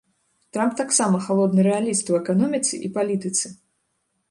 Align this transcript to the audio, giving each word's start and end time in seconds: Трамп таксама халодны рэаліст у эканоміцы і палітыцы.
Трамп 0.55 0.71
таксама 0.79 1.19
халодны 1.25 1.67
рэаліст 1.69 2.05
у 2.15 2.19
эканоміцы 2.23 2.83
і 2.87 2.93
палітыцы. 2.99 3.55